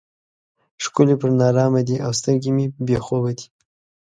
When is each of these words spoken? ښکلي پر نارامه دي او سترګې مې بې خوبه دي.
ښکلي 0.83 1.15
پر 1.21 1.29
نارامه 1.39 1.81
دي 1.87 1.95
او 2.05 2.11
سترګې 2.19 2.51
مې 2.55 2.65
بې 2.85 2.97
خوبه 3.05 3.31
دي. 3.37 3.45